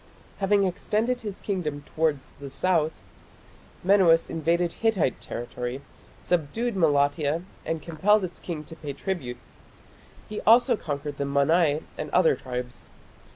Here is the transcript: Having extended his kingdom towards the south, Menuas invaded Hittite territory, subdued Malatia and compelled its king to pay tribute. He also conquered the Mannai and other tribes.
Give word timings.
Having 0.39 0.63
extended 0.63 1.21
his 1.21 1.39
kingdom 1.39 1.83
towards 1.83 2.31
the 2.39 2.49
south, 2.49 3.03
Menuas 3.83 4.31
invaded 4.31 4.73
Hittite 4.81 5.21
territory, 5.21 5.83
subdued 6.19 6.75
Malatia 6.75 7.43
and 7.67 7.83
compelled 7.83 8.23
its 8.23 8.39
king 8.39 8.63
to 8.63 8.75
pay 8.75 8.93
tribute. 8.93 9.37
He 10.27 10.41
also 10.41 10.75
conquered 10.75 11.19
the 11.19 11.25
Mannai 11.25 11.83
and 11.99 12.09
other 12.09 12.35
tribes. 12.35 12.89